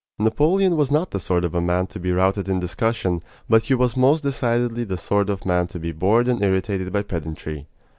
Napoleon 0.17 0.77
was 0.77 0.89
not 0.89 1.11
the 1.11 1.19
sort 1.19 1.45
of 1.45 1.53
a 1.53 1.61
man 1.61 1.85
to 1.85 1.99
be 1.99 2.11
routed 2.11 2.49
in 2.49 2.59
discussion, 2.59 3.21
but 3.47 3.61
he 3.65 3.75
was 3.75 3.95
most 3.95 4.21
decidedly 4.21 4.83
the 4.83 4.97
sort 4.97 5.29
of 5.29 5.45
man 5.45 5.67
to 5.67 5.79
be 5.79 5.91
bored 5.91 6.27
and 6.27 6.41
irritated 6.41 6.91
by 6.91 7.03
pedantry. 7.03 7.67